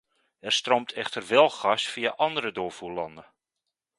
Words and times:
Er 0.39 0.51
stroomt 0.51 0.91
echter 0.93 1.27
wel 1.27 1.49
gas 1.49 1.87
via 1.87 2.09
andere 2.09 2.51
doorvoerlanden. 2.51 3.25